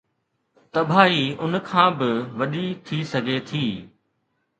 [0.73, 2.09] تباهي ان کان به
[2.39, 3.65] وڏي ٿي سگهي ٿي.